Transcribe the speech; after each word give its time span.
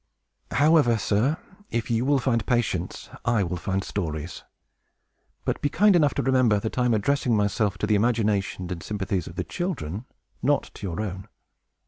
"However, 0.53 0.97
sir, 0.97 1.37
if 1.69 1.91
you 1.91 2.05
will 2.05 2.17
find 2.17 2.47
patience, 2.47 3.07
I 3.23 3.43
will 3.43 3.55
find 3.57 3.83
stories. 3.83 4.41
But 5.45 5.61
be 5.61 5.69
kind 5.69 5.95
enough 5.95 6.15
to 6.15 6.23
remember 6.23 6.59
that 6.59 6.79
I 6.79 6.85
am 6.85 6.95
addressing 6.95 7.37
myself 7.37 7.77
to 7.77 7.85
the 7.85 7.93
imagination 7.93 8.71
and 8.71 8.81
sympathies 8.81 9.27
of 9.27 9.35
the 9.35 9.43
children, 9.43 10.05
not 10.41 10.71
to 10.73 10.87
your 10.87 11.01
own." 11.01 11.27